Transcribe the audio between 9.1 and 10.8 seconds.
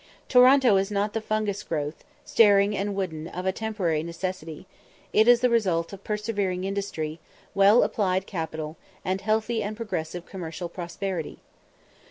healthy and progressive commercial